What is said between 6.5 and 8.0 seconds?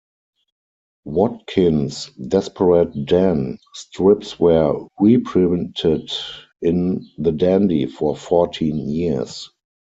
in "The Dandy"